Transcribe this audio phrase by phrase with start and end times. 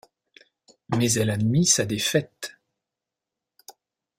[0.97, 2.57] Mais elle admit sa défaite.